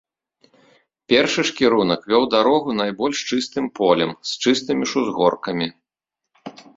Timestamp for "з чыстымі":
4.31-4.83